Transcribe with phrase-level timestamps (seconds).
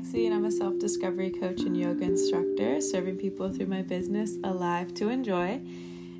[0.00, 4.36] Lexi, and I'm a self discovery coach and yoga instructor, serving people through my business,
[4.44, 5.60] Alive to Enjoy.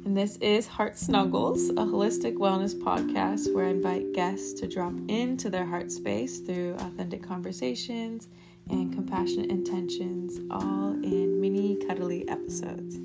[0.05, 4.93] And this is Heart Snuggles, a holistic wellness podcast where I invite guests to drop
[5.09, 8.29] into their heart space through authentic conversations
[8.69, 12.99] and compassionate intentions, all in mini cuddly episodes.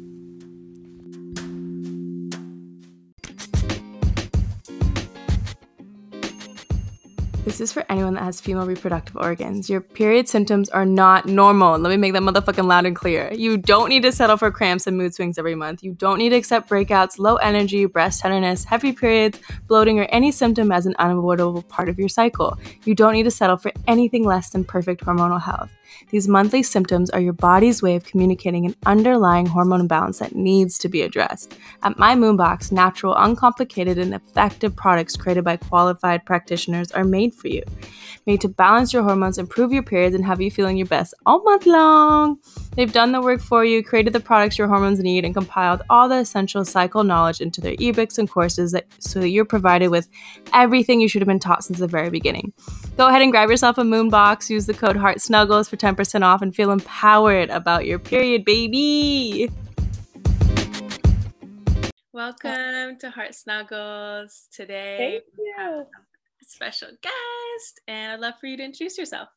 [7.56, 9.70] This is for anyone that has female reproductive organs.
[9.70, 11.80] Your period symptoms are not normal.
[11.80, 13.32] Let me make that motherfucking loud and clear.
[13.32, 15.82] You don't need to settle for cramps and mood swings every month.
[15.82, 20.34] You don't need to accept breakouts, low energy, breast tenderness, heavy periods, bloating, or any
[20.34, 22.60] symptom as an unavoidable part of your cycle.
[22.84, 25.72] You don't need to settle for anything less than perfect hormonal health.
[26.10, 30.78] These monthly symptoms are your body's way of communicating an underlying hormone imbalance that needs
[30.80, 31.56] to be addressed.
[31.84, 37.50] At My Moonbox, natural, uncomplicated, and effective products created by qualified practitioners are made for
[37.50, 37.64] you.
[38.26, 41.44] Made to balance your hormones, improve your periods, and have you feeling your best all
[41.44, 42.40] month long.
[42.76, 46.10] They've done the work for you, created the products your hormones need, and compiled all
[46.10, 50.10] the essential cycle knowledge into their ebooks and courses that, so that you're provided with
[50.54, 52.52] everything you should have been taught since the very beginning.
[52.98, 56.56] Go ahead and grab yourself a Moonbox, use the code HEARTSNUGGLES for 10% off and
[56.56, 59.52] feel empowered about your period, baby.
[62.12, 64.48] Welcome to Heart Snuggles.
[64.52, 65.82] Today, Thank you.
[65.82, 66.05] a
[66.46, 69.30] special guest, and I'd love for you to introduce yourself.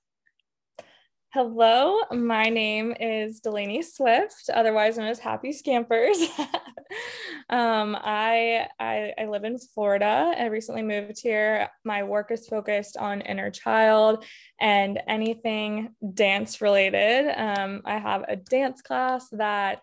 [1.34, 6.17] Hello, my name is Delaney Swift, otherwise known as Happy Scampers.
[7.50, 10.33] um, I, I I live in Florida.
[10.39, 11.69] I recently moved here.
[11.84, 14.25] My work is focused on inner child
[14.59, 17.31] and anything dance related.
[17.37, 19.83] Um, I have a dance class that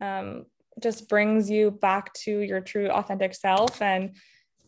[0.00, 0.46] um,
[0.80, 3.82] just brings you back to your true authentic self.
[3.82, 4.14] And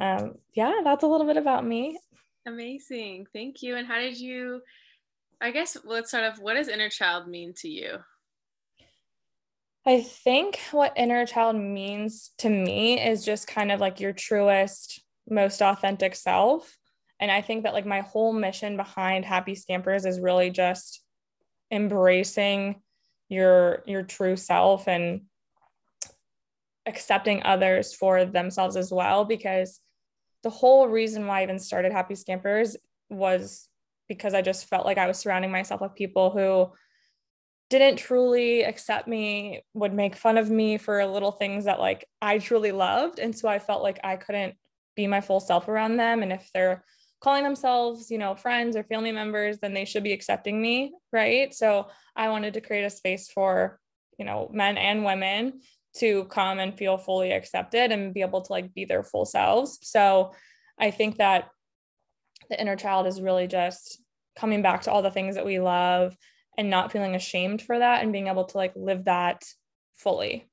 [0.03, 1.97] um, yeah, that's a little bit about me.
[2.45, 3.27] Amazing.
[3.33, 3.77] Thank you.
[3.77, 4.61] And how did you?
[5.41, 6.40] I guess let's start off.
[6.40, 7.98] What does inner child mean to you?
[9.86, 15.01] I think what inner child means to me is just kind of like your truest,
[15.30, 16.77] most authentic self.
[17.20, 21.01] And I think that like my whole mission behind Happy Scampers is really just
[21.70, 22.83] embracing
[23.29, 25.23] your your true self and
[26.86, 29.80] accepting others for themselves as well because
[30.42, 32.77] the whole reason why I even started Happy Scampers
[33.08, 33.69] was
[34.08, 36.73] because I just felt like I was surrounding myself with people who
[37.70, 42.39] didn't truly accept me, would make fun of me for little things that like I
[42.39, 43.19] truly loved.
[43.19, 44.57] And so I felt like I couldn't
[44.95, 46.23] be my full self around them.
[46.23, 46.85] And if they're
[47.23, 50.92] calling themselves, you know, friends or family members, then they should be accepting me.
[51.13, 51.55] Right.
[51.55, 53.80] So I wanted to create a space for,
[54.19, 55.61] you know, men and women
[55.95, 59.79] to come and feel fully accepted and be able to like be their full selves.
[59.83, 60.33] So
[60.79, 61.48] I think that
[62.48, 64.03] the inner child is really just
[64.36, 66.17] coming back to all the things that we love
[66.57, 69.45] and not feeling ashamed for that and being able to like live that
[69.95, 70.48] fully.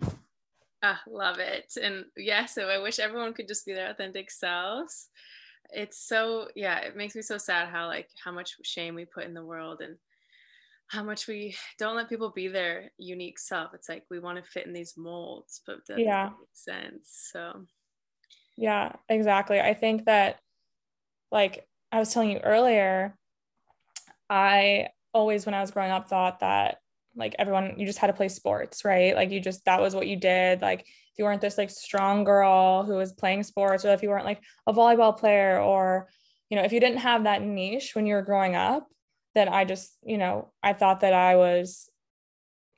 [0.81, 1.73] Ah, love it.
[1.81, 5.09] And yeah, so I wish everyone could just be their authentic selves.
[5.71, 9.25] It's so yeah, it makes me so sad how like how much shame we put
[9.25, 9.97] in the world and
[10.89, 13.73] how much we don't let people be their unique self.
[13.73, 16.23] It's like we want to fit in these molds, but that yeah.
[16.23, 17.29] doesn't make sense.
[17.31, 17.65] So
[18.57, 19.59] yeah, exactly.
[19.59, 20.39] I think that
[21.31, 23.15] like I was telling you earlier,
[24.29, 26.79] I always, when I was growing up, thought that
[27.15, 29.15] like everyone, you just had to play sports, right?
[29.15, 30.61] Like you just, that was what you did.
[30.61, 34.09] Like if you weren't this like strong girl who was playing sports, or if you
[34.09, 36.09] weren't like a volleyball player, or,
[36.49, 38.87] you know, if you didn't have that niche when you were growing up,
[39.35, 41.89] then I just, you know, I thought that I was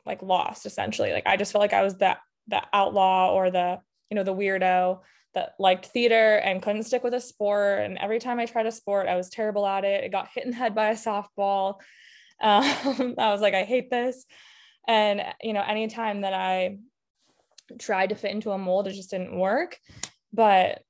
[0.06, 1.12] like lost essentially.
[1.12, 2.18] Like I just felt like I was the
[2.48, 3.80] the outlaw or the,
[4.10, 5.00] you know, the weirdo
[5.34, 7.80] that liked theater and couldn't stick with a sport.
[7.80, 10.04] And every time I tried a sport, I was terrible at it.
[10.04, 11.76] It got hit in the head by a softball.
[12.44, 14.26] Um, I was like, I hate this.
[14.88, 16.80] And, you know, anytime that I
[17.78, 19.78] tried to fit into a mold, it just didn't work.
[20.34, 20.82] But,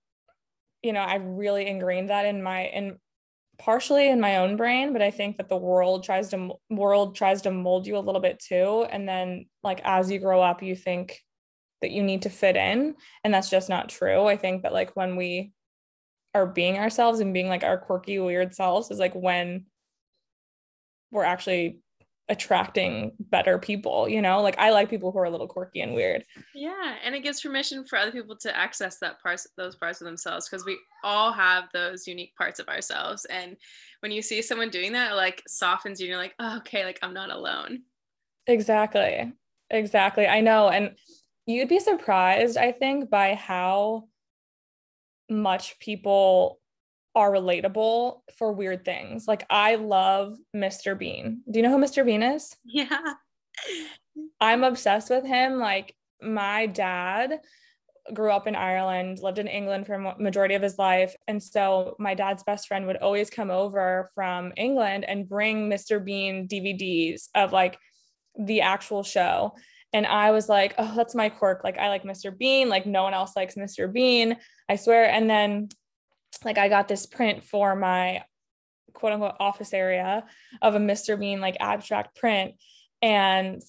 [0.81, 2.99] you know, I really ingrained that in my, in
[3.61, 7.41] partially in my own brain, but I think that the world tries to, world tries
[7.43, 8.85] to mold you a little bit too.
[8.89, 11.21] And then like, as you grow up, you think,
[11.81, 14.95] that you need to fit in and that's just not true i think that like
[14.95, 15.51] when we
[16.33, 19.65] are being ourselves and being like our quirky weird selves is like when
[21.11, 21.79] we're actually
[22.31, 24.41] attracting better people you know?
[24.41, 26.25] Like i like people who are a little quirky and weird.
[26.55, 30.05] Yeah and it gives permission for other people to access that parts those parts of
[30.05, 33.57] themselves because we all have those unique parts of ourselves and
[33.99, 36.85] when you see someone doing that it like softens you and you're like oh, okay
[36.85, 37.83] like i'm not alone.
[38.47, 39.31] Exactly.
[39.69, 40.27] Exactly.
[40.27, 40.95] I know and
[41.45, 44.07] you'd be surprised, I think, by how
[45.29, 46.59] much people
[47.15, 49.27] are relatable for weird things.
[49.27, 50.97] Like I love Mr.
[50.97, 51.41] Bean.
[51.49, 52.05] Do you know who Mr.
[52.05, 52.55] Bean is?
[52.65, 53.13] Yeah.
[54.39, 55.59] I'm obsessed with him.
[55.59, 57.39] Like my dad
[58.13, 61.95] grew up in Ireland, lived in England for the majority of his life, and so
[61.99, 66.03] my dad's best friend would always come over from England and bring Mr.
[66.03, 67.77] Bean DVDs of like
[68.39, 69.53] the actual show.
[69.93, 71.63] And I was like, oh, that's my quirk.
[71.63, 72.35] Like I like Mr.
[72.35, 73.91] Bean, like no one else likes Mr.
[73.91, 74.37] Bean.
[74.69, 75.09] I swear.
[75.09, 75.69] And then
[76.43, 78.23] like I got this print for my
[78.93, 80.25] quote unquote office area
[80.61, 81.19] of a Mr.
[81.19, 82.53] Bean like abstract print.
[83.01, 83.61] And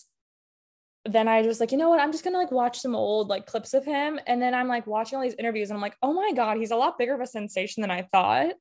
[1.05, 2.01] then I was like, you know what?
[2.01, 4.21] I'm just gonna like watch some old like clips of him.
[4.27, 6.71] And then I'm like watching all these interviews and I'm like, oh my God, he's
[6.71, 8.53] a lot bigger of a sensation than I thought.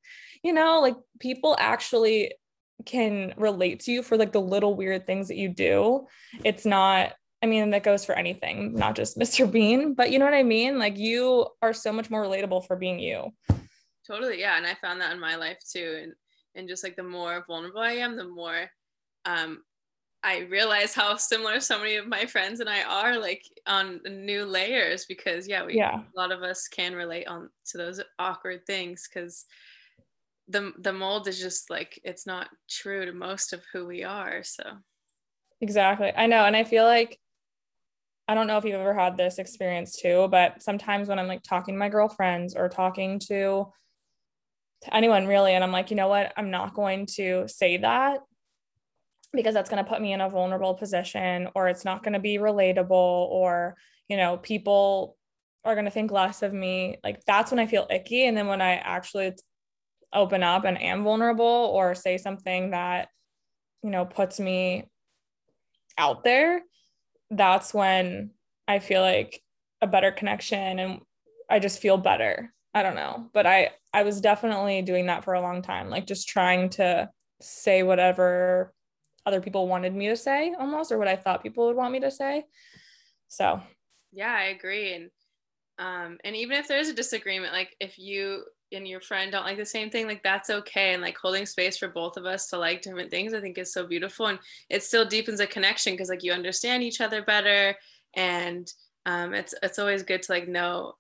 [0.44, 2.34] You know, like people actually
[2.86, 6.08] can relate to you for like the little weird things that you do.
[6.44, 7.14] It's not,
[7.44, 9.52] I mean, that goes for anything, not just Mr.
[9.52, 10.80] Bean, but you know what I mean?
[10.80, 13.32] Like you are so much more relatable for being you.
[14.06, 14.40] Totally.
[14.40, 14.58] Yeah.
[14.58, 16.00] And I found that in my life too.
[16.02, 16.14] And
[16.56, 18.70] and just like the more vulnerable I am, the more
[19.26, 19.64] um
[20.24, 24.46] I realize how similar so many of my friends and I are like on new
[24.46, 26.02] layers because yeah, we yeah.
[26.02, 29.46] a lot of us can relate on to those awkward things because
[30.48, 34.44] the the mold is just like it's not true to most of who we are.
[34.44, 34.64] So
[35.60, 36.12] exactly.
[36.16, 36.46] I know.
[36.46, 37.20] And I feel like
[38.28, 41.44] I don't know if you've ever had this experience too, but sometimes when I'm like
[41.44, 43.72] talking to my girlfriends or talking to
[44.84, 45.54] to anyone really.
[45.54, 46.34] And I'm like, you know what?
[46.38, 48.20] I'm not going to say that
[49.34, 52.20] because that's going to put me in a vulnerable position or it's not going to
[52.20, 53.76] be relatable or
[54.10, 55.16] you know people
[55.64, 56.98] are going to think less of me.
[57.04, 58.26] Like that's when i feel icky.
[58.26, 59.34] And then when i actually
[60.14, 63.10] open up and am vulnerable or say something that
[63.84, 64.86] you know puts me
[65.98, 66.62] out there
[67.30, 68.32] that's when
[68.68, 69.42] i feel like
[69.82, 71.00] a better connection and
[71.50, 75.34] i just feel better i don't know but i i was definitely doing that for
[75.34, 77.10] a long time like just trying to
[77.42, 78.74] say whatever
[79.26, 82.00] other people wanted me to say almost or what I thought people would want me
[82.02, 82.46] to say.
[83.28, 83.62] So,
[84.12, 84.94] yeah, I agree.
[84.94, 85.10] And
[85.80, 89.58] um and even if there's a disagreement like if you and your friend don't like
[89.58, 90.94] the same thing like that's okay.
[90.94, 93.74] And like holding space for both of us to like different things I think is
[93.74, 94.28] so beautiful.
[94.28, 94.40] And
[94.70, 97.76] it still deepens a connection because like you understand each other better.
[98.16, 98.72] And
[99.06, 100.96] um it's it's always good to like know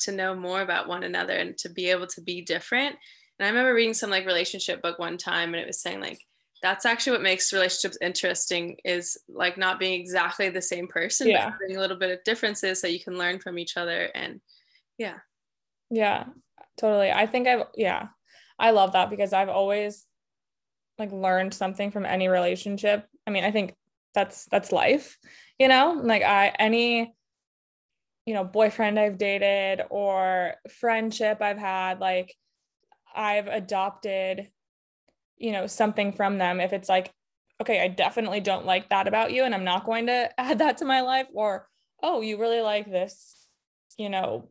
[0.00, 2.96] to know more about one another and to be able to be different.
[3.38, 6.20] And I remember reading some like relationship book one time and it was saying like
[6.62, 11.46] that's actually what makes relationships interesting is like not being exactly the same person yeah.
[11.46, 14.40] but having a little bit of differences so you can learn from each other and
[14.98, 15.16] yeah.
[15.90, 16.24] Yeah
[16.78, 17.10] totally.
[17.10, 18.08] I think i've yeah
[18.58, 20.06] i love that because i've always
[20.98, 23.06] like learned something from any relationship.
[23.26, 23.74] I mean i think
[24.14, 25.18] that's that's life
[25.58, 26.00] you know?
[26.02, 27.14] Like i any
[28.26, 32.34] you know boyfriend i've dated or friendship i've had like
[33.14, 34.50] i've adopted
[35.38, 36.60] you know something from them.
[36.60, 37.12] If it's like
[37.60, 40.78] okay i definitely don't like that about you and i'm not going to add that
[40.78, 41.68] to my life or
[42.02, 43.46] oh you really like this
[43.96, 44.50] you know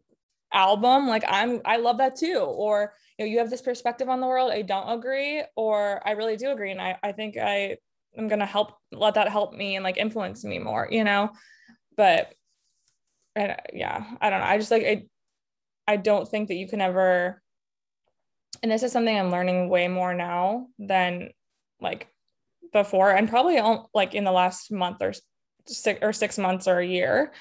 [0.53, 2.39] album like i'm i love that too.
[2.39, 6.11] Or you know you have this perspective on the world i don't agree or i
[6.11, 7.77] really do agree and i, I think i
[8.17, 11.29] am to help let that help me and like influence me more you know?
[11.97, 12.33] But
[13.35, 14.45] and uh, yeah i don't know.
[14.45, 15.03] I just like i
[15.87, 17.41] i don't think that you can ever
[18.63, 21.29] and this is something I'm learning way more now than
[21.79, 22.07] like
[22.73, 23.61] before and probably
[23.93, 25.13] like in the last month or
[25.67, 27.31] six or six months or a year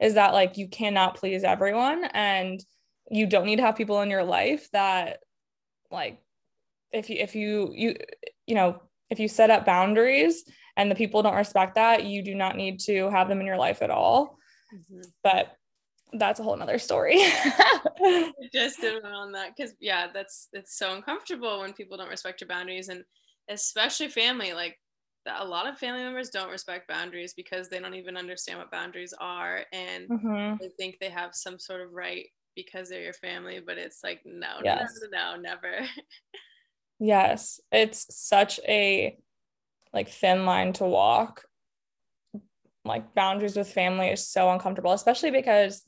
[0.00, 2.62] is that like you cannot please everyone and
[3.10, 5.20] you don't need to have people in your life that
[5.90, 6.18] like
[6.92, 7.96] if you if you you
[8.46, 10.44] you know if you set up boundaries
[10.76, 13.58] and the people don't respect that you do not need to have them in your
[13.58, 14.38] life at all
[14.74, 15.00] mm-hmm.
[15.22, 15.56] but
[16.14, 17.16] that's a whole nother story.
[18.52, 22.88] just on that because yeah, that's it's so uncomfortable when people don't respect your boundaries
[22.88, 23.04] and
[23.48, 24.52] especially family.
[24.52, 24.78] Like
[25.26, 29.14] a lot of family members don't respect boundaries because they don't even understand what boundaries
[29.20, 30.56] are and mm-hmm.
[30.60, 34.20] they think they have some sort of right because they're your family, but it's like
[34.24, 34.98] no, yes.
[35.00, 35.86] no, no, no, never.
[36.98, 39.16] yes, it's such a
[39.92, 41.44] like thin line to walk.
[42.84, 45.84] Like boundaries with family is so uncomfortable, especially because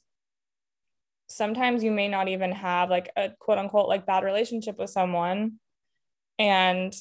[1.27, 5.55] sometimes you may not even have like a quote unquote like bad relationship with someone
[6.39, 6.95] and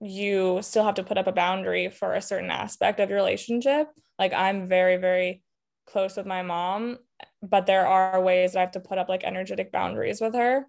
[0.00, 3.88] you still have to put up a boundary for a certain aspect of your relationship.
[4.18, 5.42] Like i'm very very
[5.86, 6.98] close with my mom
[7.42, 10.66] but there are ways that i have to put up like energetic boundaries with her.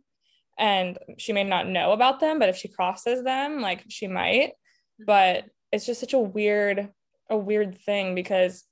[0.58, 4.50] And she may not know about them but if she crosses them like she might.
[4.50, 5.05] Mm-hmm.
[5.05, 6.89] But it's just such a weird
[7.29, 8.63] a weird thing because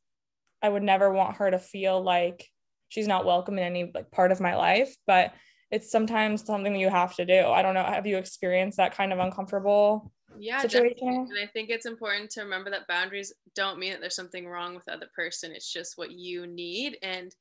[0.61, 2.47] i would never want her to feel like
[2.89, 5.33] she's not welcome in any like part of my life but
[5.71, 7.47] it's sometimes something that you have to do.
[7.47, 7.83] I don't know.
[7.83, 11.07] Have you experienced that kind of uncomfortable yeah, situation?
[11.07, 14.75] And I think it's important to remember that boundaries don't mean that there's something wrong
[14.75, 15.51] with the other person.
[15.51, 16.97] It's just what you need.
[17.01, 17.35] And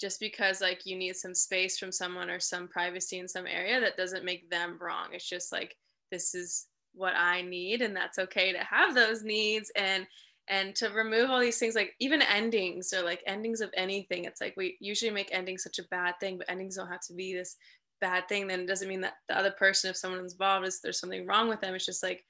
[0.00, 3.80] just because like you need some space from someone or some privacy in some area,
[3.80, 5.08] that doesn't make them wrong.
[5.12, 5.76] It's just like
[6.10, 9.70] this is what I need, and that's okay to have those needs.
[9.76, 10.06] And
[10.50, 14.40] and to remove all these things like even endings or like endings of anything it's
[14.40, 17.34] like we usually make endings such a bad thing but endings don't have to be
[17.34, 17.56] this
[18.00, 21.00] bad thing then it doesn't mean that the other person if someone's involved is there's
[21.00, 21.74] something wrong with them.
[21.74, 22.24] It's just like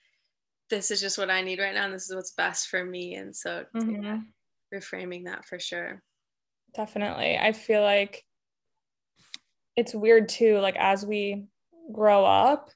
[0.70, 3.14] this is just what i need right now and this is what's best for me.
[3.14, 4.02] And so mm-hmm.
[4.02, 4.20] yeah,
[4.74, 6.02] reframing that for sure.
[6.74, 7.38] Definitely.
[7.38, 8.24] I feel like
[9.76, 11.46] it's weird too like as we
[11.92, 12.70] grow up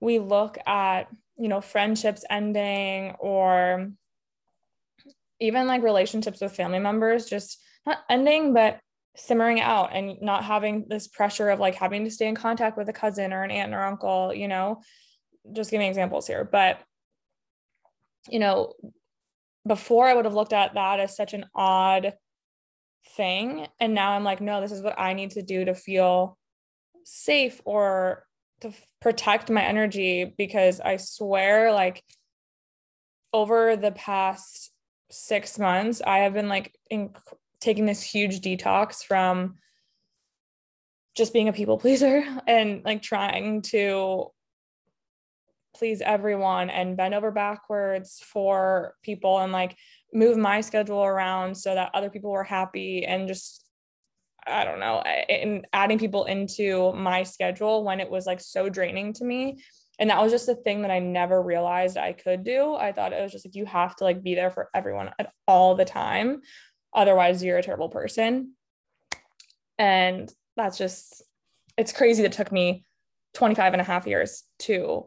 [0.00, 1.04] we look at
[1.38, 3.92] you know friendships ending or
[5.42, 8.78] even like relationships with family members just not ending but
[9.16, 12.88] simmering out and not having this pressure of like having to stay in contact with
[12.88, 14.80] a cousin or an aunt or uncle you know?
[15.52, 16.80] Just giving examples here but
[18.28, 18.72] you know
[19.66, 22.14] before i would have looked at that as such an odd
[23.16, 26.38] thing and now i'm like no this is what i need to do to feel
[27.04, 28.24] safe or
[28.60, 32.04] to f- protect my energy because i swear like
[33.32, 34.71] over the past
[35.12, 37.10] six months, I have been like in,
[37.60, 39.56] taking this huge detox from
[41.14, 44.26] just being a people pleaser and like trying to
[45.74, 49.76] please everyone and bend over backwards for people and like
[50.12, 53.64] move my schedule around so that other people were happy and just
[54.46, 59.12] I don't know and adding people into my schedule when it was like so draining
[59.14, 59.62] to me
[60.02, 62.74] and that was just a thing that I never realized I could do.
[62.74, 65.32] I thought it was just like you have to like be there for everyone at
[65.46, 66.40] all the time.
[66.92, 68.54] Otherwise, you're a terrible person.
[69.78, 71.22] And that's just
[71.78, 72.84] it's crazy that took me
[73.34, 75.06] 25 and a half years to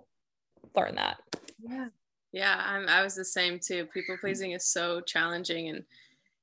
[0.78, 1.18] learn that.
[1.60, 1.90] Yeah.
[2.32, 3.88] Yeah, I'm, I was the same too.
[3.88, 5.84] People pleasing is so challenging and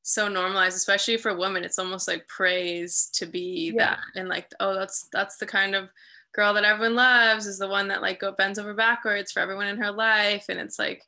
[0.03, 1.65] so normalized, especially for women.
[1.65, 3.97] It's almost like praise to be yeah.
[3.97, 5.89] that, and like, oh, that's that's the kind of
[6.35, 9.67] girl that everyone loves is the one that like go bends over backwards for everyone
[9.67, 11.03] in her life and it's like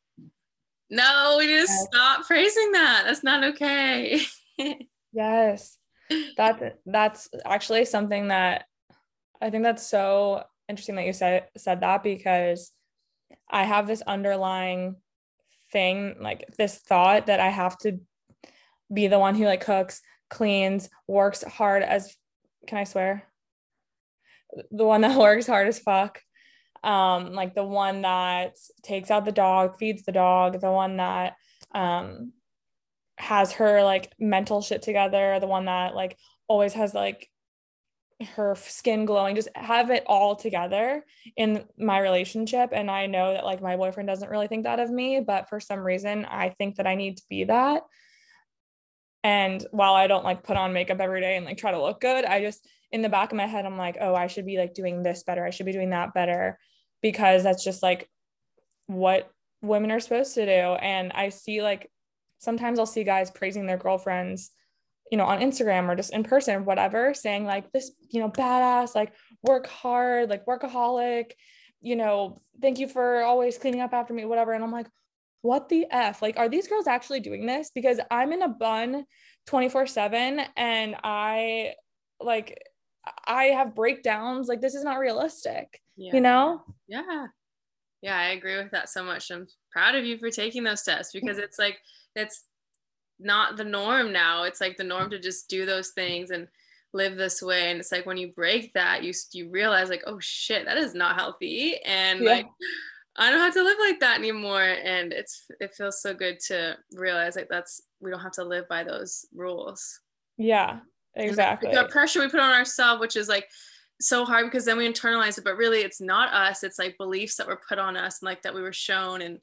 [0.90, 1.86] no we just yes.
[1.90, 3.04] stop praising that.
[3.06, 4.20] That's not okay.
[5.16, 5.78] Yes.
[6.36, 8.64] That that's actually something that
[9.40, 12.72] i think that's so interesting that you said said that because
[13.50, 14.96] i have this underlying
[15.72, 18.00] thing like this thought that i have to
[18.92, 22.16] be the one who like cooks cleans works hard as
[22.66, 23.24] can i swear
[24.70, 26.20] the one that works hard as fuck.
[26.82, 31.36] Um like the one that takes out the dog feeds the dog the one that
[31.74, 32.32] um
[33.16, 36.18] has her like mental shit together the one that like
[36.48, 37.28] always has like
[38.22, 41.04] her skin glowing just have it all together
[41.36, 42.70] in my relationship.
[42.72, 45.60] And i know that like my boyfriend doesn't really think that of me but for
[45.60, 47.82] some reason i think that i need to be that.
[49.22, 52.00] And while i don't like put on makeup every day and like try to look
[52.00, 54.56] good i just in the back of my head, I'm like, oh, I should be
[54.56, 55.44] like doing this better.
[55.44, 56.60] I should be doing that better
[57.02, 58.08] because that's just like
[58.86, 59.28] what
[59.62, 60.52] women are supposed to do.
[60.52, 61.90] And I see like
[62.38, 64.52] sometimes I'll see guys praising their girlfriends,
[65.10, 68.94] you know, on Instagram or just in person, whatever, saying like this, you know, badass,
[68.94, 71.32] like work hard, like workaholic,
[71.80, 74.52] you know, thank you for always cleaning up after me, whatever.
[74.52, 74.86] And I'm like,
[75.42, 76.22] what the F?
[76.22, 77.72] Like, are these girls actually doing this?
[77.74, 79.04] Because I'm in a bun
[79.48, 81.74] 24 7 and I
[82.20, 82.56] like
[83.26, 84.48] I have breakdowns.
[84.48, 85.80] Like this is not realistic.
[85.96, 86.14] Yeah.
[86.14, 86.62] You know?
[86.88, 87.26] Yeah.
[88.02, 89.30] Yeah, I agree with that so much.
[89.30, 91.78] I'm proud of you for taking those steps because it's like
[92.14, 92.44] it's
[93.18, 94.42] not the norm now.
[94.44, 96.48] It's like the norm to just do those things and
[96.92, 97.70] live this way.
[97.70, 100.94] And it's like when you break that, you you realize like, oh shit, that is
[100.94, 101.78] not healthy.
[101.84, 102.30] And yeah.
[102.30, 102.46] like
[103.16, 104.62] I don't have to live like that anymore.
[104.62, 108.68] And it's it feels so good to realize like that's we don't have to live
[108.68, 110.00] by those rules.
[110.36, 110.80] Yeah,
[111.16, 111.72] Exactly.
[111.72, 113.48] The pressure we put on ourselves, which is like
[114.00, 116.64] so hard because then we internalize it, but really it's not us.
[116.64, 119.38] It's like beliefs that were put on us and like that we were shown and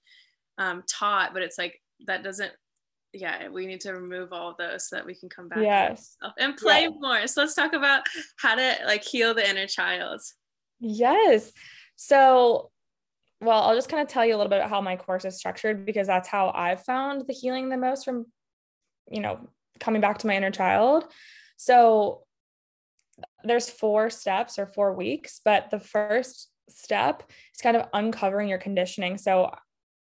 [0.57, 2.51] um, taught, but it's like that doesn't
[3.13, 6.15] yeah, we need to remove all of those so that we can come back yes.
[6.37, 6.91] and play yes.
[6.99, 7.27] more.
[7.27, 8.03] So let's talk about
[8.37, 10.21] how to like heal the inner child.
[10.79, 11.51] Yes.
[11.97, 12.71] So,
[13.41, 15.37] well, I'll just kind of tell you a little bit about how my course is
[15.37, 18.27] structured because that's how I've found the healing the most from,
[19.09, 19.49] you know,
[19.79, 21.05] coming back to my inner child.
[21.61, 22.23] So
[23.43, 28.57] there's four steps or four weeks, but the first step is kind of uncovering your
[28.57, 29.17] conditioning.
[29.17, 29.51] So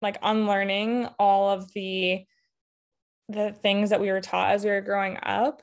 [0.02, 2.24] like unlearning all of the
[3.28, 5.62] the things that we were taught as we were growing up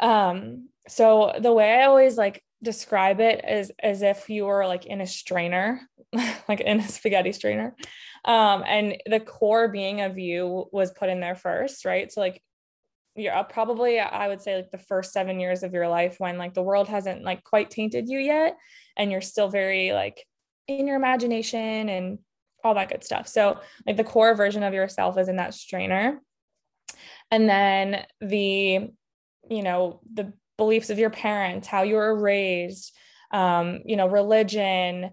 [0.00, 4.86] Um, so the way I always like describe it is as if you were like
[4.86, 5.80] in a strainer,
[6.48, 7.76] like in a spaghetti strainer.
[8.24, 12.10] Um, and the core being of you was put in there first, right?
[12.10, 12.42] So like
[13.20, 16.54] you're probably I would say like the first seven years of your life when like
[16.54, 18.56] the world hasn't like quite tainted you yet,
[18.96, 20.24] and you're still very like
[20.68, 22.18] in your imagination and
[22.64, 23.26] all that good stuff.
[23.28, 26.20] So like the core version of yourself is in that strainer.
[27.30, 28.90] And then the,
[29.48, 32.92] you know, the beliefs of your parents, how you were raised,
[33.30, 35.10] um, you know, religion,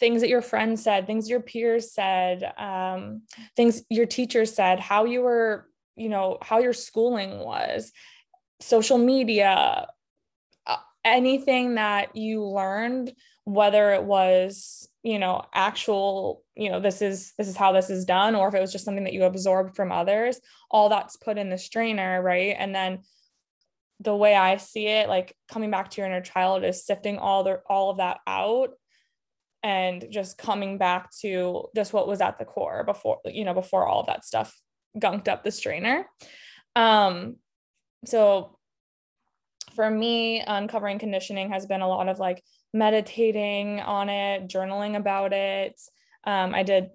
[0.00, 3.22] things that your friends said, things your peers said, um,
[3.54, 7.92] things your teachers said, how you were, you know, how your schooling was,
[8.60, 9.86] social media,
[10.66, 13.12] uh, anything that you learned,
[13.44, 18.04] whether it was, you know, actual, you know, this is this is how this is
[18.04, 21.38] done, or if it was just something that you absorbed from others, all that's put
[21.38, 22.54] in the strainer, right?
[22.58, 23.00] And then
[24.00, 27.44] the way I see it, like coming back to your inner child is sifting all
[27.44, 28.70] the all of that out
[29.62, 33.86] and just coming back to just what was at the core before, you know, before
[33.86, 34.58] all that stuff
[34.98, 36.06] gunked up the strainer.
[36.76, 37.36] Um,
[38.04, 38.58] so
[39.74, 42.42] for me, uncovering conditioning has been a lot of like
[42.72, 45.80] meditating on it, journaling about it.
[46.24, 46.90] Um, I did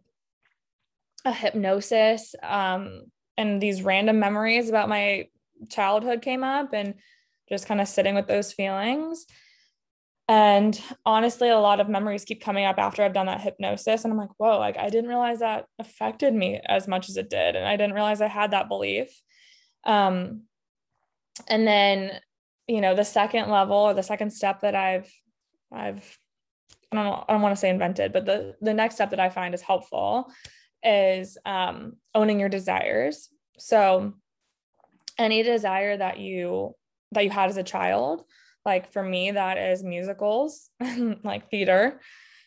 [1.25, 3.04] a hypnosis um,
[3.38, 5.28] and these random memories about my
[5.70, 6.96] childhood came up and
[7.50, 9.25] just kind of sitting with those feelings.
[10.27, 14.03] And honestly, a lot of memories keep coming up after I've done that hypnosis.
[14.03, 17.29] And I'm like, whoa, like I didn't realize that affected me as much as it
[17.29, 17.55] did.
[17.55, 19.10] And I didn't realize I had that belief.
[19.84, 20.44] Um,
[21.48, 22.20] and then,
[22.67, 25.12] you know, the second level or the second step that I've,
[25.72, 26.17] I've,
[26.91, 29.20] I don't know, I don't want to say invented, but the, the next step that
[29.20, 30.32] I find is helpful
[30.82, 33.29] is um, owning your desires.
[33.58, 34.13] So
[35.17, 36.74] any desire that you
[37.12, 38.24] that you had as a child
[38.65, 40.69] like for me that is musicals
[41.24, 42.01] like theater.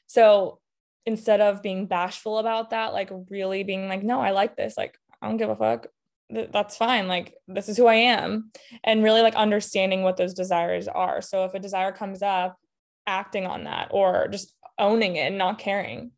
[0.07, 0.59] So
[1.07, 4.77] instead of being bashful about that like really being like no i like this.
[4.77, 5.87] Like i don't give a fuck.
[6.31, 7.09] That's fine.
[7.09, 8.51] Like this is who i am.
[8.85, 11.23] And really like understanding what those desires are.
[11.23, 12.59] So if a desire comes up
[13.07, 16.13] acting on that or just owning it and not caring.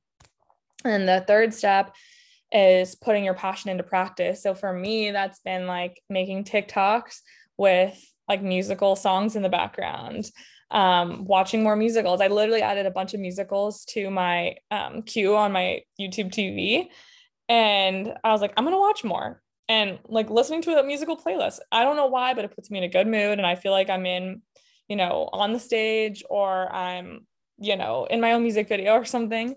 [0.85, 1.95] And the third step
[2.53, 4.43] is putting your passion into practice.
[4.43, 7.21] So for me, that's been like making TikToks
[7.57, 7.99] with
[8.31, 10.31] like musical songs in the background,
[10.71, 12.21] um, watching more musicals.
[12.21, 16.87] I literally added a bunch of musicals to my um, queue on my YouTube TV.
[17.49, 19.43] And I was like, I'm to watch more.
[19.69, 21.59] And like listening to a musical playlist.
[21.73, 23.39] I don't know why, but it puts me in a good mood.
[23.39, 24.43] And I feel like I'm in,
[24.89, 27.27] you know, on the stage or I'm,
[27.59, 29.57] you know, in my own music video or something.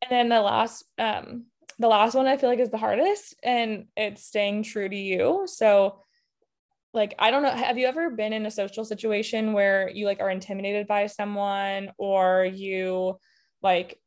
[0.00, 1.44] And then the last um,
[1.78, 5.44] the last one I feel like is the hardest and it's staying true to you.
[5.46, 6.00] So
[6.98, 10.20] like I don't know have you ever been in a social situation where you like
[10.20, 13.18] are intimidated by someone or you
[13.62, 13.98] like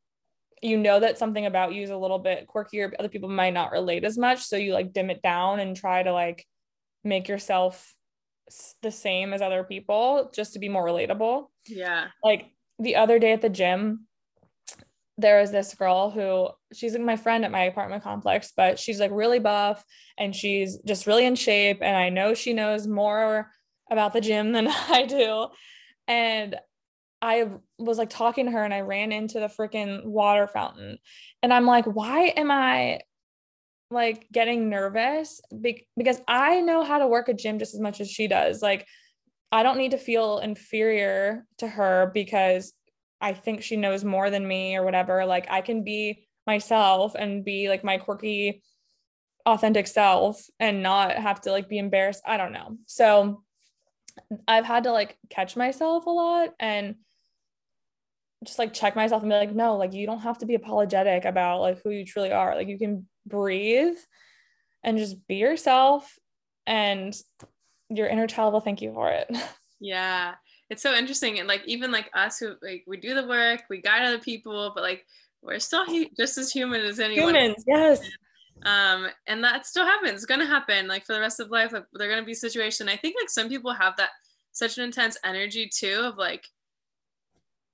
[0.62, 3.54] you know that something about you is a little bit quirky or other people might
[3.54, 6.46] not relate as much so you like dim it down and try to like
[7.02, 7.94] make yourself
[8.82, 11.46] the same as other people just to be more relatable.
[11.66, 12.08] Yeah.
[12.22, 14.06] Like the other day at the gym
[15.18, 19.00] there was this girl who she's like my friend at my apartment complex, but she's
[19.00, 19.84] like really buff
[20.18, 21.78] and she's just really in shape.
[21.80, 23.50] And I know she knows more
[23.90, 25.48] about the gym than I do.
[26.08, 26.56] And
[27.20, 30.98] I was like talking to her and I ran into the freaking water fountain.
[31.42, 33.00] And I'm like, why am I
[33.90, 35.40] like getting nervous?
[35.60, 38.60] Be- because I know how to work a gym just as much as she does.
[38.60, 38.86] Like,
[39.52, 42.72] I don't need to feel inferior to her because
[43.20, 45.24] I think she knows more than me or whatever.
[45.24, 48.62] Like I can be myself and be like my quirky,
[49.46, 52.22] authentic self and not have to like be embarrassed.
[52.26, 52.78] I don't know.
[52.86, 53.42] So
[54.46, 56.96] I've had to like catch myself a lot and
[58.44, 61.24] just like check myself and be like, no, like you don't have to be apologetic
[61.24, 62.54] about like who you truly are.
[62.54, 63.96] Like you can breathe
[64.82, 66.18] and just be yourself
[66.66, 67.16] and
[67.88, 69.30] your inner child will thank you for it.
[69.84, 70.34] Yeah
[70.72, 73.82] it's so interesting and like even like us who like we do the work we
[73.82, 75.04] guide other people but like
[75.42, 78.00] we're still hu- just as human as anyone humans yes
[78.64, 81.84] um and that still happens it's gonna happen like for the rest of life like
[81.94, 84.10] they're gonna be situation i think like some people have that
[84.52, 86.46] such an intense energy too of like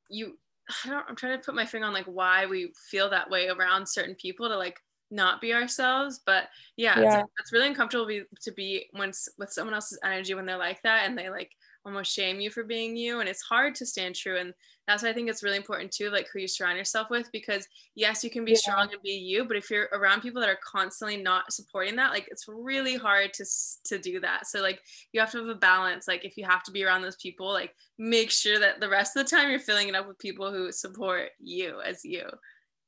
[0.09, 0.38] you
[0.85, 3.48] I don't, I'm trying to put my finger on like why we feel that way
[3.48, 4.78] around certain people to like
[5.11, 6.20] not be ourselves.
[6.24, 7.20] But yeah, yeah.
[7.20, 10.59] It's, it's, really uncomfortable to be, to be when with someone else's energy when they're
[10.59, 11.50] like that and they like
[11.85, 14.52] almost shame you for being you and it's hard to stand true and
[14.88, 17.68] that's why i think it's really important too like who you surround yourself with because
[17.94, 18.59] yes you can be yeah.
[18.59, 22.11] strong and be you but if you're around people that are constantly not supporting that
[22.11, 23.44] like it's really hard to
[23.85, 24.46] to do that.
[24.46, 24.81] So like
[25.12, 26.09] you have to have a balance.
[26.09, 29.16] Like if you have to be around those people like make sure that the rest
[29.16, 32.24] of the time you're filling it up with people who support you as you.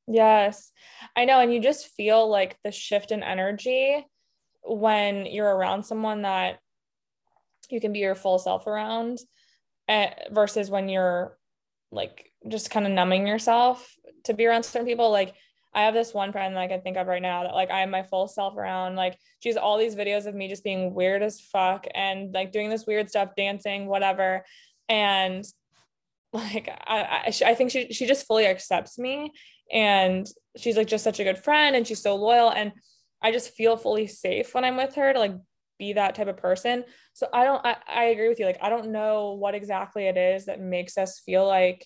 [0.06, 0.72] Yes.
[1.16, 4.04] I know and you just feel like the shift in energy
[4.62, 6.58] when you're around someone that
[7.70, 9.18] you can be your full self around
[9.88, 11.36] uh, versus when you're
[11.92, 15.34] like just kind of numbing yourself to be around certain people like
[15.72, 17.82] I have this one friend that I can think of right now that like I
[17.82, 18.96] am my full self around.
[18.96, 22.70] Like she's all these videos of me just being weird as fuck and like doing
[22.70, 24.44] this weird stuff, dancing, whatever.
[24.88, 25.44] And
[26.32, 29.32] like I I, I think she she just fully accepts me
[29.72, 30.26] and
[30.56, 32.72] she's like just such a good friend and she's so loyal and
[33.22, 35.34] I just feel fully safe when I'm with her to like
[35.80, 36.84] be that type of person.
[37.14, 38.46] So I don't, I, I agree with you.
[38.46, 41.84] Like, I don't know what exactly it is that makes us feel like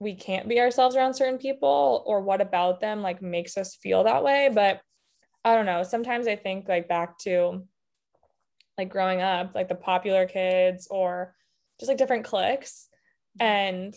[0.00, 4.04] we can't be ourselves around certain people or what about them like makes us feel
[4.04, 4.50] that way.
[4.52, 4.82] But
[5.44, 5.82] I don't know.
[5.82, 7.66] Sometimes I think like back to
[8.76, 11.34] like growing up, like the popular kids or
[11.78, 12.88] just like different cliques.
[13.40, 13.94] And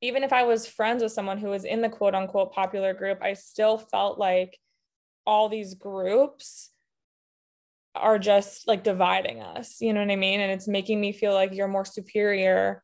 [0.00, 3.18] even if I was friends with someone who was in the quote unquote popular group,
[3.22, 4.58] I still felt like
[5.26, 6.70] all these groups
[7.96, 10.40] are just like dividing us you know what i mean?
[10.40, 12.82] And it's making me feel like you're more superior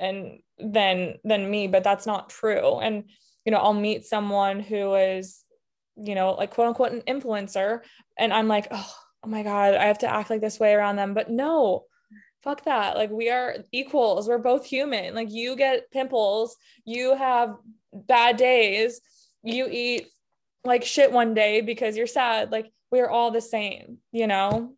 [0.00, 2.78] and than than me but that's not true.
[2.78, 3.04] And
[3.44, 5.42] you know i'll meet someone who is
[5.96, 7.80] you know like quote unquote an influencer
[8.18, 10.96] and i'm like oh, oh my god i have to act like this way around
[10.96, 11.14] them.
[11.14, 11.84] But no
[12.44, 12.96] fuck that.
[12.96, 14.28] Like we are equals.
[14.28, 15.14] We're both human.
[15.14, 16.56] Like you get pimples.
[16.84, 17.56] You have
[17.92, 19.00] bad days.
[19.42, 20.08] You eat
[20.64, 22.52] like shit one day because you're sad.
[22.52, 24.72] Like we're all the same you know?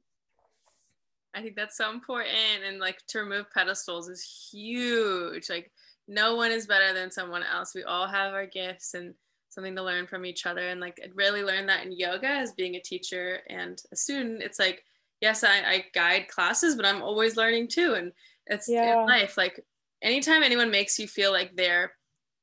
[1.34, 2.34] I think that's so important.
[2.66, 5.50] And like to remove pedestals is huge.
[5.50, 5.70] Like
[6.08, 7.74] no one is better than someone else.
[7.74, 9.12] We all have our gifts and
[9.50, 10.66] something to learn from each other.
[10.66, 14.42] And like i really learned that in yoga as being a teacher and a student
[14.42, 14.82] it's like
[15.20, 17.94] yes i, I guide classes but i'm always learning too.
[17.94, 18.12] And
[18.46, 19.00] it's yeah.
[19.00, 19.36] in life.
[19.36, 19.60] Like
[20.00, 21.92] anytime anyone makes you feel like they're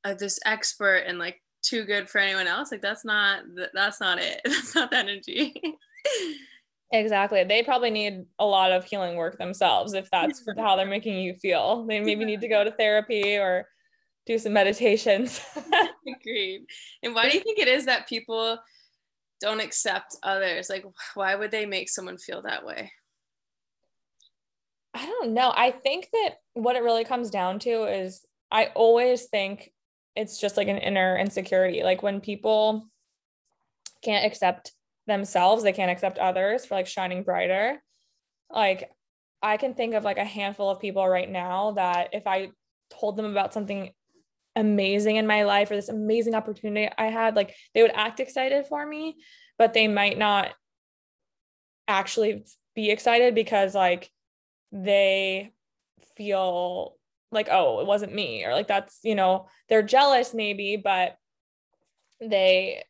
[0.03, 3.41] uh, this expert and like too good for anyone else like that's not
[3.73, 4.41] that's not it.
[4.45, 5.53] That's not the energy.
[6.91, 7.43] Exactly.
[7.43, 11.33] They probably need a lot of healing work themselves if that's how they're making you
[11.33, 11.85] feel.
[11.87, 13.67] They maybe need to go to therapy or
[14.27, 15.41] do some meditations.
[16.21, 16.65] Agreed.
[17.01, 18.59] And why do you think it is that people
[19.41, 20.69] don't accept others?
[20.69, 22.91] Like why would they make someone feel that way?
[24.93, 25.51] I don't know.
[25.55, 28.23] I think that what it really comes down to is
[28.53, 29.72] i always think
[30.15, 31.83] it's just like an inner insecurity.
[31.83, 32.87] Like when people
[34.03, 34.71] can't accept
[35.07, 37.81] themselves, they can't accept others for like shining brighter.
[38.49, 38.91] Like
[39.41, 42.51] I can think of like a handful of people right now that if I
[42.89, 43.91] told them about something
[44.55, 48.67] amazing in my life or this amazing opportunity I had, like they would act excited
[48.67, 49.17] for me,
[49.57, 50.51] but they might not
[51.87, 52.45] actually
[52.75, 54.09] be excited because like
[54.71, 55.51] they
[56.15, 56.95] feel
[57.33, 61.17] like oh it wasn't me or like that's you know they're jealous maybe but
[62.21, 62.83] they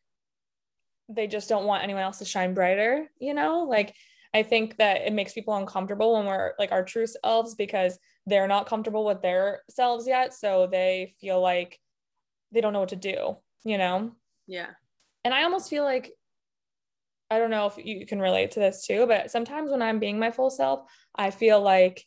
[1.08, 3.64] they just don't want anyone else to shine brighter you know?
[3.64, 3.94] Like
[4.32, 8.48] i think that it makes people uncomfortable when we're like our true selves because they're
[8.48, 11.78] not comfortable with their selves yet so they feel like
[12.52, 14.12] they don't know what to do you know?
[14.46, 14.68] Yeah.
[15.24, 16.12] And i almost feel like
[17.30, 20.18] i don't know if you can relate to this too but sometimes when i'm being
[20.18, 20.80] my full self
[21.14, 22.04] i feel like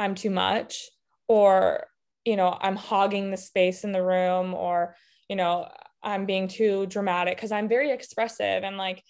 [0.00, 0.90] i'm too much
[1.28, 1.86] or
[2.24, 4.94] you know i'm hogging the space in the room or
[5.28, 5.68] you know
[6.02, 9.02] i'm being too dramatic because i'm very expressive and like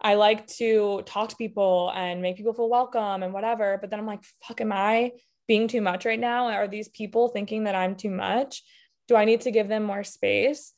[0.00, 3.98] i like to talk to people and make people feel welcome and whatever but then
[3.98, 5.10] i'm like fuck am i
[5.52, 6.46] being too much right now?
[6.48, 8.62] Are these people thinking that i'm too much?
[9.08, 10.72] Do i need to give them more space?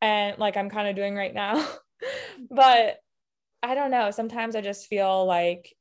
[0.00, 1.66] And like i'm kind of doing right now.
[2.50, 2.96] But
[3.62, 5.76] i don't know sometimes i just feel like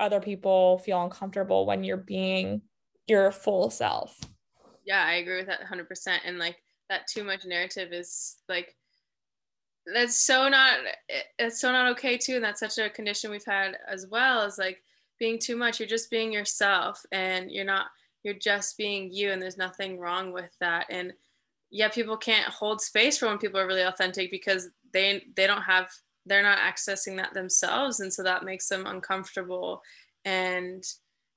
[0.00, 2.62] other people feel uncomfortable when you're being
[3.08, 4.18] your full self.
[4.84, 6.18] Yeah, I agree with that 100%.
[6.24, 6.56] And like
[6.88, 8.74] that too much narrative is like,
[9.92, 10.78] that's so not,
[11.38, 12.36] it's so not okay too.
[12.36, 14.82] And that's such a condition we've had as well as like
[15.18, 15.80] being too much.
[15.80, 17.86] You're just being yourself and you're not,
[18.22, 19.30] you're just being you.
[19.30, 20.86] And there's nothing wrong with that.
[20.90, 21.12] And
[21.70, 25.62] yeah, people can't hold space for when people are really authentic because they, they don't
[25.62, 25.90] have,
[26.26, 28.00] they're not accessing that themselves.
[28.00, 29.82] And so that makes them uncomfortable.
[30.24, 30.84] And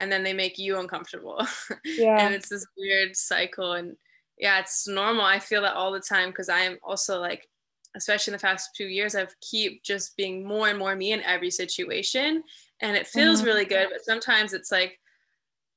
[0.02, 1.46] and then they make you uncomfortable
[1.86, 3.96] yeah and it's this weird cycle and
[4.38, 7.48] yeah it's normal i feel that all the time because i am also like
[7.96, 11.22] especially in the past few years i've keep just being more and more me in
[11.24, 12.44] every situation
[12.82, 13.48] and it feels mm-hmm.
[13.48, 15.00] really good but sometimes it's like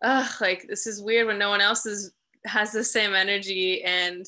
[0.03, 2.13] ugh, like this is weird when no one else is
[2.47, 4.27] has the same energy and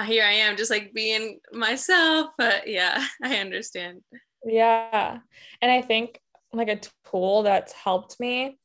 [0.00, 2.30] here I am just like being myself.
[2.38, 4.02] But yeah, I understand.
[4.44, 5.18] Yeah.
[5.60, 6.20] And I think
[6.52, 8.58] like a tool that's helped me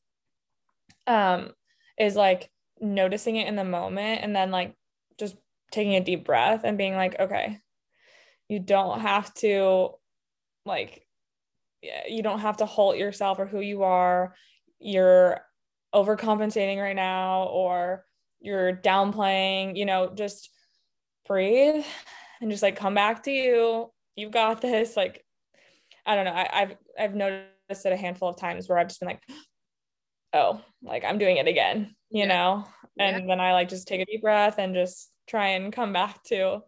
[1.07, 1.51] um
[1.97, 4.75] is like noticing it in the moment and then like
[5.17, 5.35] just
[5.71, 7.59] taking a deep breath and being like, okay,
[8.47, 9.89] you don't have to
[10.65, 11.03] like
[12.09, 14.33] you don't have to halt yourself or who you are.
[14.79, 15.41] You're
[15.93, 18.05] overcompensating right now or
[18.39, 20.49] you're downplaying, you know, just
[21.27, 21.85] breathe
[22.41, 23.91] and just like come back to you.
[24.15, 24.97] You've got this.
[24.97, 25.23] Like,
[26.05, 26.33] I don't know.
[26.33, 29.23] I, I've I've noticed it a handful of times where I've just been like,
[30.37, 32.27] oh, like I'm doing it again, you yeah.
[32.27, 32.67] know?
[32.99, 33.27] And yeah.
[33.27, 36.61] then I like just take a deep breath and just try and come back to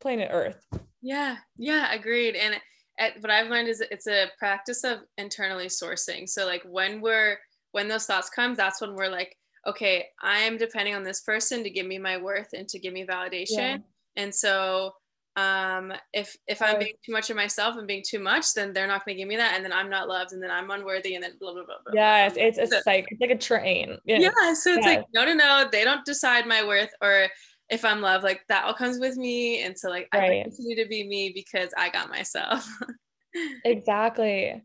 [0.00, 0.60] planet Earth.
[1.00, 2.36] Yeah, yeah, agreed.
[2.36, 2.56] And
[2.98, 6.28] at, what I've learned is it's a practice of internally sourcing.
[6.28, 7.38] So like when we're
[7.72, 9.34] when those thoughts come, that's when we're like,
[9.66, 12.92] okay, I am depending on this person to give me my worth and to give
[12.92, 13.56] me validation.
[13.56, 13.78] Yeah.
[14.16, 14.92] And so
[15.36, 18.86] um if if i'm being too much of myself and being too much then they're
[18.86, 21.14] not going to give me that and then i'm not loved and then i'm unworthy
[21.14, 22.48] and then blah blah blah, blah yes blah, blah.
[22.48, 23.96] it's a like it's like a train.
[24.04, 24.98] Yeah, yeah so it's yes.
[24.98, 27.28] like no no no they don't decide my worth or
[27.70, 30.40] if i'm loved like that all comes with me and so like right.
[30.40, 32.68] i continue to be me because i got myself.
[33.64, 34.62] Exactly.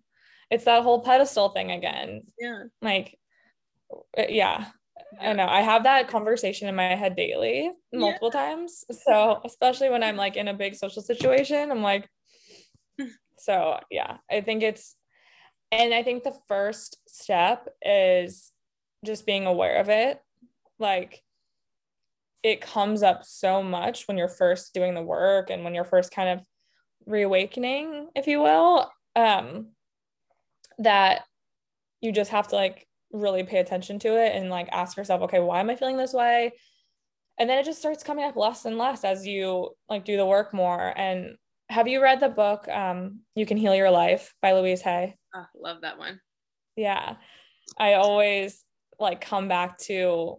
[0.50, 2.24] It's that whole pedestal thing again.
[2.40, 2.64] Yeah.
[2.82, 3.18] Like
[4.18, 4.66] uh, yeah
[5.20, 8.46] I know I have that conversation in my head daily, multiple yeah.
[8.46, 8.84] times.
[8.91, 12.10] So, especially when I'm like in a big social situation, I'm like,
[13.38, 14.96] so yeah, I think it's,
[15.72, 18.52] and I think the first step is
[19.06, 20.20] just being aware of it.
[20.80, 21.22] Like,
[22.43, 26.12] it comes up so much when you're first doing the work and when you're first
[26.12, 26.46] kind of
[27.06, 29.70] reawakening, if you will, um,
[30.80, 31.24] that
[32.02, 35.39] you just have to like really pay attention to it and like ask yourself, okay,
[35.39, 36.52] why am I feeling this way?
[37.39, 40.26] And then it just starts coming up less and less as you like do the
[40.26, 40.93] work more.
[40.98, 41.36] And
[41.70, 45.15] have you read the book um, You Can Heal Your Life by Louise Hay?
[45.36, 46.20] Oh, love that one.
[46.76, 47.15] Yeah.
[47.78, 48.63] I always
[49.00, 50.38] like come back to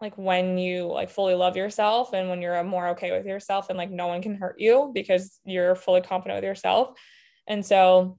[0.00, 3.78] like when you like fully love yourself and when you're more okay with yourself and
[3.78, 6.98] like no one can hurt you because you're fully confident with yourself.
[7.46, 8.18] And so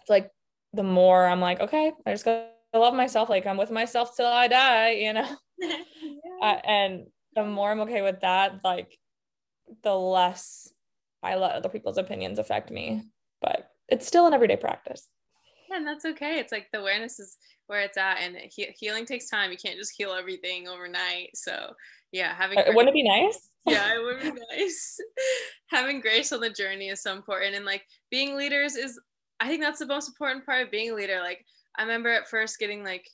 [0.00, 0.30] it's like
[0.72, 3.28] the more I'm like, okay, I just got I love myself.
[3.28, 5.36] Like I'm with myself till I die, you know?
[5.58, 5.76] yeah.
[6.42, 8.98] uh, and the more I'm okay with that, like
[9.82, 10.72] the less
[11.22, 13.04] I let other people's opinions affect me.
[13.40, 15.08] But it's still an everyday practice.
[15.70, 16.38] Yeah, and that's okay.
[16.38, 19.50] It's like the awareness is where it's at, and he- healing takes time.
[19.50, 21.30] You can't just heal everything overnight.
[21.34, 21.74] So,
[22.12, 23.50] yeah, having uh, wouldn't it be nice?
[23.66, 24.98] yeah, it would be nice.
[25.70, 28.98] having grace on the journey is so important, and like being leaders is.
[29.40, 31.18] I think that's the most important part of being a leader.
[31.20, 31.44] Like
[31.76, 33.08] I remember at first getting like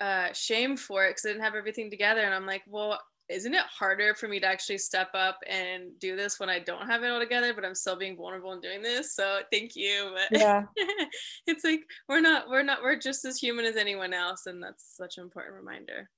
[0.00, 2.22] uh shame for it because I didn't have everything together.
[2.22, 6.14] And I'm like, well, isn't it harder for me to actually step up and do
[6.14, 8.82] this when I don't have it all together, but I'm still being vulnerable and doing
[8.82, 9.14] this?
[9.14, 10.12] So thank you.
[10.12, 10.64] But yeah.
[11.46, 14.46] it's like we're not, we're not, we're just as human as anyone else.
[14.46, 16.10] And that's such an important reminder.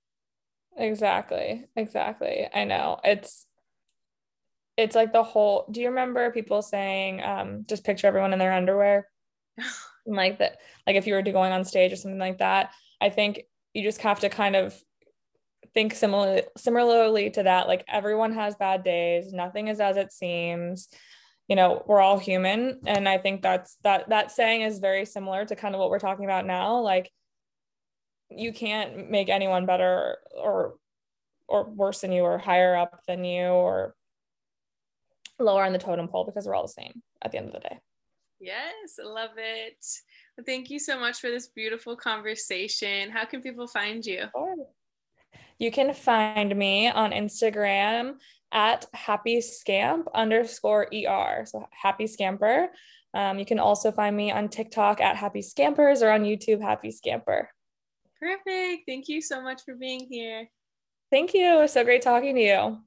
[0.77, 1.65] Exactly.
[1.77, 2.49] Exactly.
[2.53, 2.99] I know.
[3.05, 3.47] It's
[4.77, 8.53] it's like the whole do you remember people saying um just picture everyone in their
[8.53, 9.09] underwear?
[10.15, 13.09] like that like if you were to going on stage or something like that i
[13.09, 13.43] think
[13.75, 14.75] you just have to kind of
[15.75, 20.89] think similar similarly to that like everyone has bad days nothing is as it seems
[21.49, 22.81] you know we're all human.
[22.87, 25.99] And i think that's that that saying is very similar to kind of what we're
[25.99, 27.11] talking about now like
[28.31, 30.75] you can't make anyone better or
[31.49, 33.95] or worse than you or higher up than you or
[35.39, 37.61] lower on the totem pole because we're all the same at the end of the
[37.61, 37.79] day
[38.41, 39.85] Yes, love it.
[40.37, 43.11] Well, thank you so much for this beautiful conversation.
[43.11, 44.27] How can people find you?
[45.59, 48.17] You can find me on Instagram
[48.53, 51.45] at happy scamp underscore er.
[51.47, 52.69] So happy scamper.
[53.15, 56.91] Um, you can also find me on TikTok at happy scampers or on YouTube happy
[56.91, 57.49] scamper.
[58.21, 58.83] Perfect.
[58.87, 60.49] Thank you so much for being here.
[61.11, 61.67] Thank you.
[61.69, 62.79] So great talking to you.